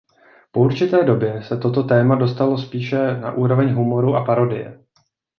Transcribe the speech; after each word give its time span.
Po 0.51 0.59
určité 0.59 1.03
době 1.03 1.43
se 1.43 1.57
toto 1.57 1.83
téma 1.83 2.15
dostalo 2.15 2.57
spíše 2.57 3.17
na 3.19 3.31
úroveň 3.31 3.73
humoru 3.73 4.15
a 4.15 4.25
parodie. 4.25 4.79